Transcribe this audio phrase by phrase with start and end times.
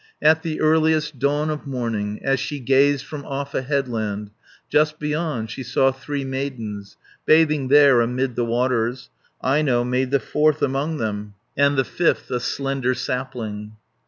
[0.19, 4.31] At the earliest dawn of morning, As she gazed from off a headland,
[4.67, 9.11] Just beyond she saw three maidens, Bathing there amid the waters,
[9.43, 13.73] Aino made the fourth among then, And the fifth a slender sapling.